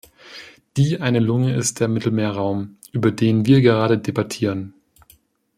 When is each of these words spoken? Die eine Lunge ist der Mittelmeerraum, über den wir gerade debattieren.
Die 0.77 0.99
eine 0.99 1.19
Lunge 1.19 1.53
ist 1.53 1.79
der 1.79 1.87
Mittelmeerraum, 1.87 2.77
über 2.91 3.11
den 3.11 3.45
wir 3.45 3.61
gerade 3.61 3.99
debattieren. 3.99 4.73